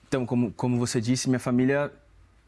[0.07, 1.91] Então, como, como você disse, minha família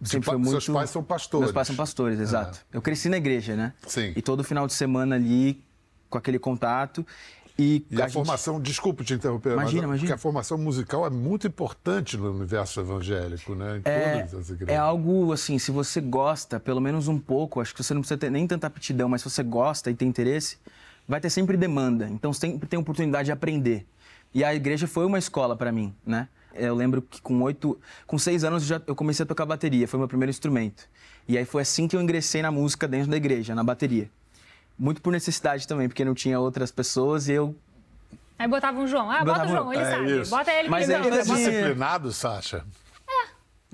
[0.06, 0.50] sempre foi muito...
[0.62, 1.44] seus pais são pastores.
[1.46, 2.60] Meus pais são pastores, exato.
[2.72, 3.74] Eu cresci na igreja, né?
[3.88, 4.14] Sim.
[4.16, 5.64] E todo final de semana ali,
[6.10, 7.06] com aquele contato.
[7.58, 10.00] E, E a, gente- formação, desculpe te interromper, Imagina, mas imagina.
[10.00, 13.78] porque a formação musical é muito importante no universo evangélico, né?
[13.78, 17.72] Em É, todas as é algo assim, se você gosta, pelo menos um pouco, acho
[17.76, 20.58] que você não precisa ter nem tanta aptidão, mas se você gosta e tem interesse,
[21.08, 22.08] vai ter sempre demanda.
[22.10, 23.86] Então sempre tem oportunidade de aprender.
[24.34, 26.28] E a igreja foi uma escola para mim, né?
[26.54, 29.88] Eu lembro que com oito, com seis anos eu já eu comecei a tocar bateria,
[29.88, 30.88] foi meu primeiro instrumento.
[31.28, 34.10] E aí foi assim que eu ingressei na música dentro da igreja, na bateria.
[34.78, 37.56] Muito por necessidade também, porque não tinha outras pessoas e eu
[38.38, 39.10] Aí botava um João.
[39.12, 40.22] Ah, bota o Botava- João, ele é sabe.
[40.22, 40.32] isso.
[40.32, 42.66] Bota ele Mas Ele é fazia- disciplinado, Sasha?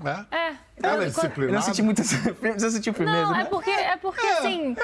[0.02, 0.10] É.
[0.34, 0.54] É.
[0.82, 1.52] Ela é eu disciplinada?
[1.52, 2.02] não senti muito.
[2.02, 3.42] Você sentiu firmeza, Não, né?
[3.42, 4.74] é porque, é porque assim,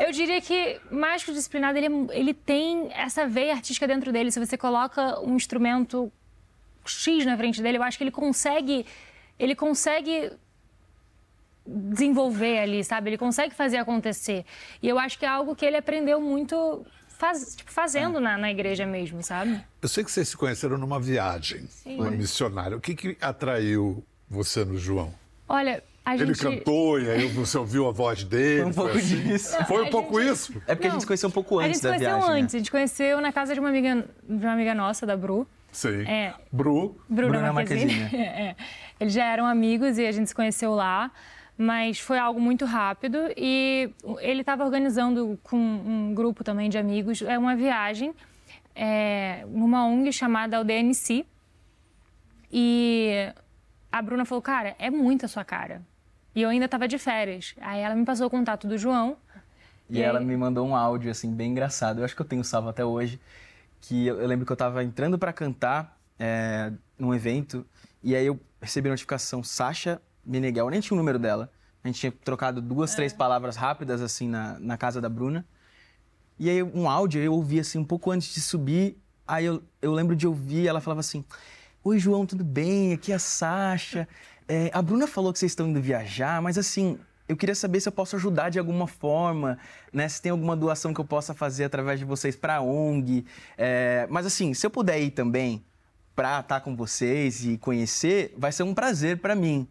[0.00, 4.10] eu diria que mais que o disciplinado, ele, é- ele tem essa veia artística dentro
[4.12, 4.30] dele.
[4.32, 6.10] Se você coloca um instrumento
[6.90, 8.84] X na frente dele, eu acho que ele consegue,
[9.38, 10.32] ele consegue
[11.66, 13.10] desenvolver ali, sabe?
[13.10, 14.44] Ele consegue fazer acontecer.
[14.82, 18.50] E eu acho que é algo que ele aprendeu muito faz- tipo, fazendo na, na
[18.50, 19.60] igreja mesmo, sabe?
[19.82, 22.76] Eu sei que vocês se conheceram numa viagem, uma missionária.
[22.76, 25.12] O que, que atraiu você no João?
[25.48, 26.38] Olha, a Ele gente...
[26.40, 28.62] cantou e aí você ouviu a voz dele?
[28.62, 29.22] Foi um pouco assim?
[29.22, 29.64] disso.
[29.66, 30.52] Foi um a pouco gente- isso?
[30.68, 32.10] É porque a gente Não, se conheceu um pouco A antes gente se da conheceu
[32.16, 32.34] viagem.
[32.34, 32.40] né?
[32.42, 35.46] antes, a gente conheceu na casa de uma amiga, de uma amiga nossa, da Bru.
[35.76, 36.08] Sim.
[36.08, 36.32] É.
[36.50, 38.00] Bru, Bruna, Bruna Marquezine.
[38.00, 38.24] Marquezine.
[38.26, 38.56] É.
[38.98, 41.10] Eles já eram amigos e a gente se conheceu lá,
[41.58, 47.20] mas foi algo muito rápido e ele estava organizando com um grupo também de amigos
[47.20, 48.14] é uma viagem
[48.74, 51.26] é, numa ONG chamada UDNC
[52.50, 53.30] e
[53.92, 55.82] a Bruna falou, cara, é muito a sua cara.
[56.34, 57.54] E eu ainda estava de férias.
[57.60, 59.18] Aí ela me passou o contato do João.
[59.90, 61.98] E ela me mandou um áudio, assim, bem engraçado.
[61.98, 63.20] Eu acho que eu tenho salvo até hoje.
[63.86, 67.64] Que eu, eu lembro que eu tava entrando pra cantar é, num evento.
[68.02, 70.66] E aí eu recebi a notificação, Sasha Meneghel.
[70.66, 71.52] Eu nem tinha o número dela.
[71.84, 75.46] A gente tinha trocado duas, três palavras rápidas, assim, na, na casa da Bruna.
[76.36, 78.98] E aí um áudio eu ouvi, assim, um pouco antes de subir.
[79.24, 81.24] Aí eu, eu lembro de ouvir, ela falava assim...
[81.84, 82.92] Oi, João, tudo bem?
[82.92, 84.08] Aqui é a Sasha.
[84.48, 87.88] É, a Bruna falou que vocês estão indo viajar, mas assim, eu queria saber se
[87.88, 89.58] eu posso ajudar de alguma forma,
[89.92, 90.08] né?
[90.08, 93.24] Se tem alguma doação que eu possa fazer através de vocês para a ONG.
[93.58, 95.64] É, mas assim, se eu puder ir também
[96.14, 99.68] para estar com vocês e conhecer, vai ser um prazer para mim.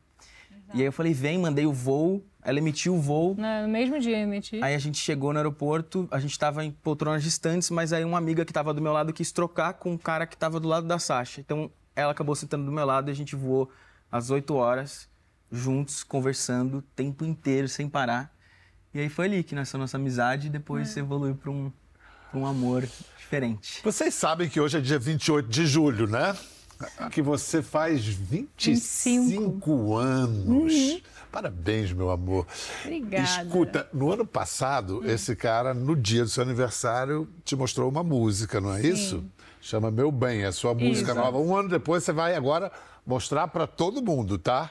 [0.73, 3.35] E aí eu falei, vem, mandei o voo, ela emitiu o voo.
[3.35, 4.61] No mesmo dia eu emiti.
[4.61, 8.17] Aí a gente chegou no aeroporto, a gente estava em poltronas distantes, mas aí uma
[8.17, 10.85] amiga que estava do meu lado quis trocar com um cara que estava do lado
[10.85, 11.39] da Sasha.
[11.41, 13.71] Então ela acabou sentando do meu lado e a gente voou
[14.11, 15.09] às 8 horas,
[15.51, 18.33] juntos, conversando o tempo inteiro, sem parar.
[18.93, 21.71] E aí foi ali que nasceu nossa amizade e depois evoluiu para um,
[22.31, 23.81] pra um amor diferente.
[23.83, 26.35] Vocês sabem que hoje é dia 28 de julho, né?
[27.11, 31.01] Que você faz 25 anos.
[31.31, 32.47] Parabéns, meu amor.
[32.83, 33.43] Obrigada.
[33.43, 38.61] Escuta, no ano passado, esse cara, no dia do seu aniversário, te mostrou uma música,
[38.61, 39.23] não é isso?
[39.65, 41.19] Chama Meu Bem, é a sua música Isso.
[41.19, 41.39] nova.
[41.39, 42.71] Um ano depois você vai agora
[43.03, 44.69] mostrar para todo mundo, tá?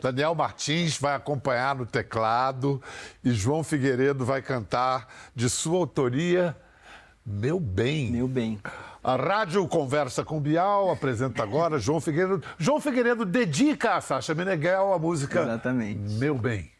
[0.00, 2.82] Daniel Martins vai acompanhar no teclado
[3.22, 6.56] e João Figueiredo vai cantar de sua autoria
[7.24, 8.10] Meu Bem.
[8.10, 8.60] Meu bem.
[9.02, 12.42] A Rádio Conversa com Bial apresenta agora João Figueiredo.
[12.58, 16.12] João Figueiredo dedica a Sasha Meneghel a música Exatamente.
[16.14, 16.73] Meu Bem.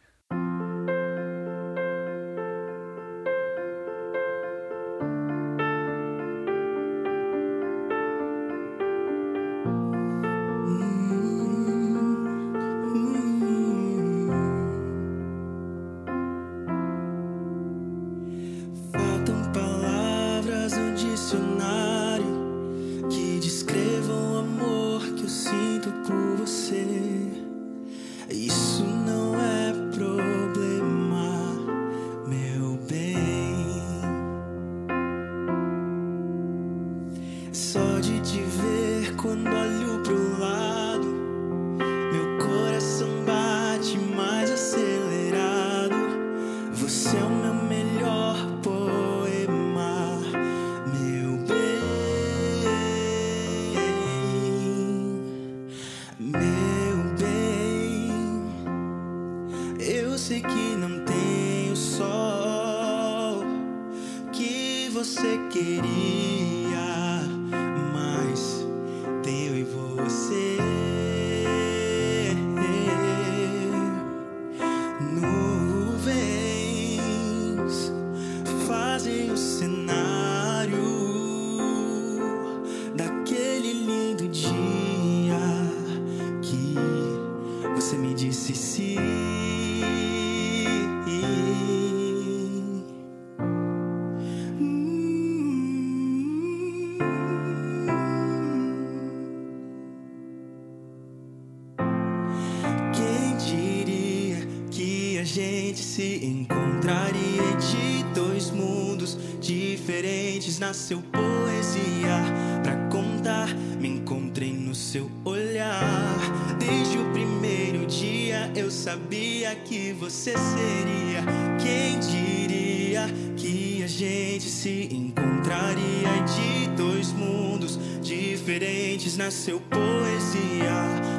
[114.94, 116.20] Seu olhar.
[116.57, 121.24] Desde o primeiro dia eu sabia que você seria.
[121.61, 130.70] Quem diria que a gente se encontraria de dois mundos diferentes nasceu poesia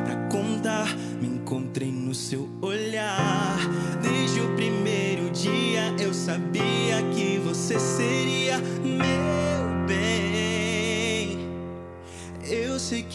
[0.05, 0.95] pra contar.
[1.21, 3.57] Me encontrei no seu olhar.
[4.01, 8.44] Desde o primeiro dia eu sabia que você seria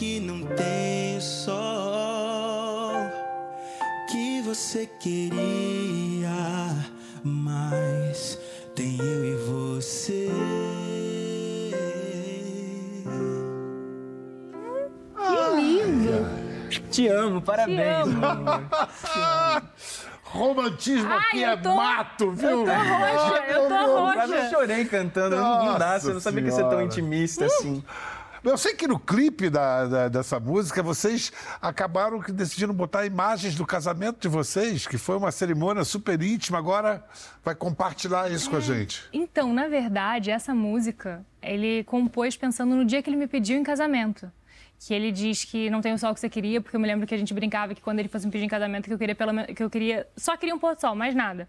[0.01, 2.95] que não tem só
[4.11, 6.31] que você queria,
[7.23, 8.39] mas
[8.75, 10.31] tem eu e você.
[15.19, 16.27] Que lindo!
[16.91, 18.07] Te amo, parabéns.
[18.07, 18.25] amo.
[18.27, 18.63] amor.
[20.25, 22.49] Romantismo aqui Ai, é eu tô- mato, viu?
[22.51, 24.15] eu tô roxa, eu tô roxa.
[24.15, 25.37] Quase eu chorei cantando.
[25.37, 26.87] não não dá, Nossa você não sabia que ia ser tão Senhora.
[26.87, 27.85] intimista assim.
[28.43, 33.55] Eu sei que no clipe da- da- dessa música vocês acabaram que decidiram botar imagens
[33.55, 36.57] do casamento de vocês, que foi uma cerimônia super íntima.
[36.59, 37.05] Agora
[37.45, 39.03] vai compartilhar isso com a gente.
[39.13, 43.63] Então, na verdade, essa música ele compôs pensando no dia que ele me pediu em
[43.63, 44.31] casamento.
[44.79, 47.07] Que ele diz que não tem o sol que você queria, porque eu me lembro
[47.07, 49.15] que a gente brincava que quando ele fosse me pedir em casamento, que eu queria
[49.15, 50.07] pelo menos, que eu queria.
[50.17, 51.47] Só queria um pôr do sol, mais nada.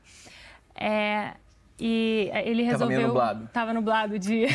[0.75, 1.35] É,
[1.83, 2.97] e ele Tava resolveu.
[2.97, 3.49] meio nublado.
[3.51, 4.49] Tava nublado o dia.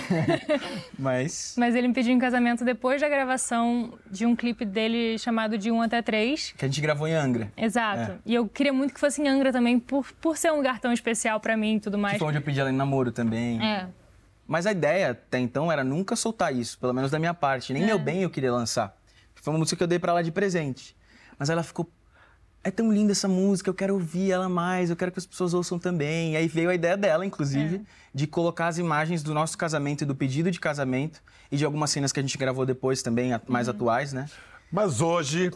[0.96, 1.54] Mas.
[1.58, 5.68] Mas ele me pediu em casamento depois da gravação de um clipe dele chamado De
[5.72, 6.54] 1 até 3.
[6.56, 7.50] Que a gente gravou em Angra.
[7.56, 8.12] Exato.
[8.12, 8.18] É.
[8.24, 10.92] E eu queria muito que fosse em Angra também, por, por ser um lugar tão
[10.92, 12.12] especial pra mim e tudo mais.
[12.12, 13.60] Que foi onde eu pedi ela em namoro também.
[13.60, 13.88] É.
[14.46, 17.72] Mas a ideia até então era nunca soltar isso, pelo menos da minha parte.
[17.72, 18.96] Nem meu bem eu queria lançar.
[19.34, 20.96] Foi uma música que eu dei pra ela de presente.
[21.36, 21.90] Mas ela ficou.
[22.62, 25.54] É tão linda essa música, eu quero ouvir ela mais, eu quero que as pessoas
[25.54, 26.32] ouçam também.
[26.32, 30.04] E aí veio a ideia dela, inclusive, de colocar as imagens do nosso casamento e
[30.04, 33.68] do pedido de casamento e de algumas cenas que a gente gravou depois também, mais
[33.68, 34.28] atuais, né?
[34.72, 35.52] Mas hoje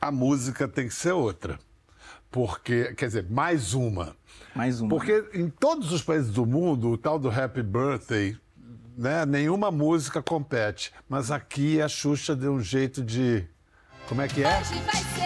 [0.00, 1.58] a música tem que ser outra.
[2.30, 4.16] Porque, quer dizer, mais uma.
[4.54, 4.90] Mais uma.
[4.90, 8.36] Porque em todos os países do mundo, o tal do Happy Birthday,
[8.96, 10.92] né, nenhuma música compete.
[11.08, 13.44] Mas aqui a Xuxa deu um jeito de.
[14.08, 14.60] Como é que é?
[14.60, 15.25] Hoje vai ser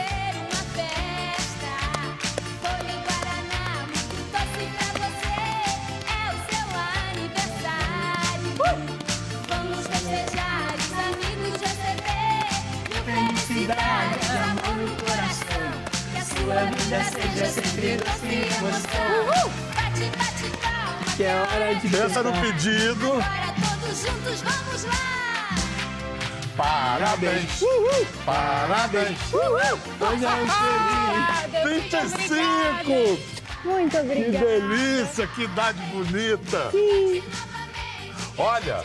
[21.50, 23.12] Que é hora de Pensa no pedido.
[23.12, 24.92] Agora todos juntos vamos lá.
[26.56, 27.60] Parabéns!
[28.24, 29.18] Parabéns!
[29.32, 30.34] Hoje é
[31.64, 33.20] um 25!
[33.64, 34.44] Muito Que obrigada.
[34.46, 36.70] delícia, que idade bonita!
[38.36, 38.84] Olha,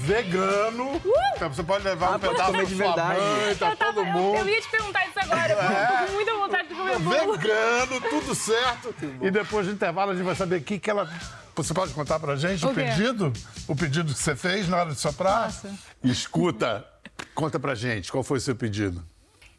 [0.00, 1.00] vegano.
[1.36, 3.20] Então você pode levar um pode pedaço pra de sua verdade.
[3.20, 4.36] mãe, tá Eu, tava- todo eu- mundo.
[4.38, 7.32] eu ia te perguntar isso agora, porque eu tô com muita vontade de comer bolo.
[7.38, 8.94] Vegano, tudo certo.
[9.22, 11.08] E depois do intervalo a gente vai saber o que, que ela.
[11.54, 13.32] Você pode contar pra gente o, O pedido?
[13.68, 15.44] O pedido que você fez na hora de soprar?
[15.44, 15.68] Posso.
[16.02, 16.86] Escuta,
[17.34, 19.04] conta pra gente, qual foi o seu pedido?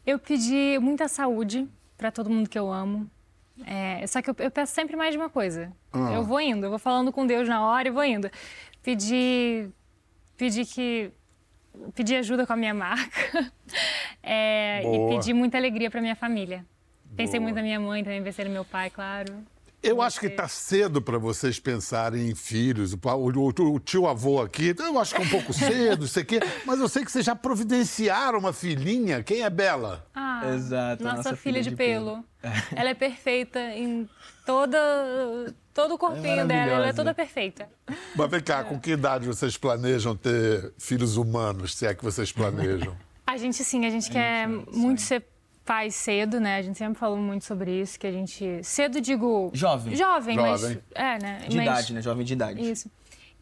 [0.04, 3.08] Eu pedi muita saúde pra todo mundo que eu amo.
[3.64, 5.72] É, só que eu, eu peço sempre mais de uma coisa.
[5.92, 6.12] Ah.
[6.14, 8.28] Eu vou indo, eu vou falando com Deus na hora e vou indo.
[8.82, 9.68] Pedi,
[10.36, 11.12] pedi que
[11.94, 13.52] pedi ajuda com a minha marca
[14.22, 16.64] É, e pedi muita alegria pra minha família.
[17.16, 17.44] Pensei Boa.
[17.44, 19.44] muito na minha mãe, também pensei no meu pai, claro.
[19.82, 22.92] Eu acho que está cedo para vocês pensarem em filhos.
[22.92, 26.22] O, o- o- o tio avô aqui, eu acho que é um pouco cedo, sei
[26.24, 29.22] quê, mas eu sei que vocês já providenciaram uma filhinha.
[29.22, 30.06] Quem é Bela?
[30.14, 32.24] Ah, Exato, a Nossa, nossa filha, filha de, de pelo.
[32.76, 34.08] Ela é perfeita em
[34.46, 34.78] toda
[35.74, 37.66] todo o corpinho dela, ela é toda perfeita.
[38.14, 42.30] Mas vem cá, com que idade vocês planejam ter filhos humanos, se é que vocês
[42.30, 42.94] planejam?
[43.26, 45.24] A gente sim, a gente quer muito ser
[45.64, 46.56] pai cedo, né?
[46.58, 49.94] A gente sempre falou muito sobre isso, que a gente cedo digo Jovem.
[49.96, 50.78] jovem, mas Jovem.
[50.94, 51.38] é, né?
[51.48, 52.02] De mas, idade, né?
[52.02, 52.70] Jovem de idade.
[52.70, 52.90] Isso.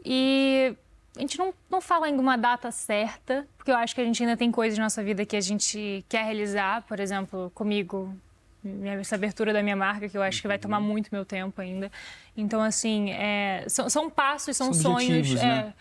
[0.04, 0.74] E
[1.16, 4.22] a gente não, não fala ainda uma data certa, porque eu acho que a gente
[4.22, 8.14] ainda tem coisas na nossa vida que a gente quer realizar, por exemplo, comigo,
[8.62, 11.60] minha- essa abertura da minha marca, que eu acho que vai tomar muito meu tempo
[11.60, 11.90] ainda.
[12.36, 15.74] Então, assim, é, são, são passos, são, São sonhos é, né?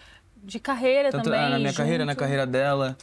[0.43, 1.39] de carreira Tanto também.
[1.39, 2.19] ah, na minha carreira, na junto.
[2.19, 2.97] carreira dela.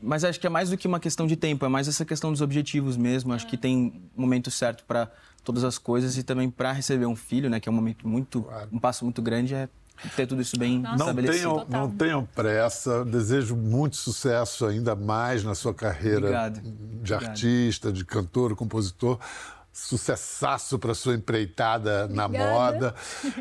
[0.00, 2.30] Mas acho que é mais do que uma questão de tempo, é mais essa questão
[2.30, 3.32] dos objetivos mesmo.
[3.32, 5.10] Acho que tem um momento certo para
[5.44, 7.58] todas as coisas e também para receber um filho, né?
[7.58, 9.68] Que é um momento muito, um passo muito grande, é
[10.14, 11.64] ter tudo isso bem Nossa, Não estabelecido.
[11.64, 13.04] tenham, não tenham pressa.
[13.04, 16.60] Desejo muito sucesso ainda mais na sua carreira Obrigado.
[16.60, 17.24] de Obrigado.
[17.24, 19.18] artista, de cantor, compositor.
[19.86, 22.52] Sucessaço para sua empreitada na Obrigada.
[22.52, 22.94] moda.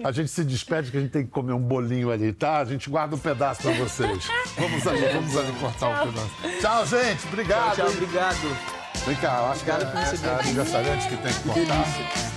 [0.03, 2.59] A gente se despede que a gente tem que comer um bolinho ali, tá?
[2.59, 4.27] A gente guarda um pedaço para vocês.
[4.57, 6.61] Vamos ali, vamos ali cortar um pedaço.
[6.61, 7.27] Tchau, gente.
[7.27, 7.75] Obrigado.
[7.75, 8.57] Tchau, tchau, obrigado.
[9.05, 11.83] Vem cá, eu acho que é, Obrigado receber é, é aniversariante que tem que cortar.
[11.83, 12.36] delícia.